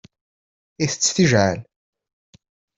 [0.83, 1.59] Itett tijɛal.